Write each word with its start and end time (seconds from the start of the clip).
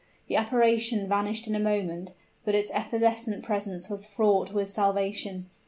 The 0.29 0.35
apparition 0.35 1.07
vanished 1.07 1.45
in 1.45 1.53
a 1.53 1.59
moment; 1.59 2.13
but 2.43 2.55
its 2.55 2.71
evanescent 2.71 3.43
presence 3.43 3.87
was 3.87 4.03
fraught 4.03 4.51
with 4.51 4.71
salvation. 4.71 5.45